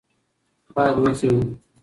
[0.75, 1.39] باید وڅېړو